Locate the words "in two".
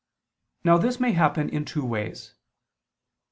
1.49-1.85